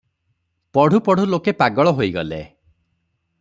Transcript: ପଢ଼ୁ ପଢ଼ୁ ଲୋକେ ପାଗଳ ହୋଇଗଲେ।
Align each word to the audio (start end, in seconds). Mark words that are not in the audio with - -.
ପଢ଼ୁ 0.77 0.99
ପଢ଼ୁ 1.09 1.25
ଲୋକେ 1.33 1.53
ପାଗଳ 1.61 1.93
ହୋଇଗଲେ। 2.01 2.41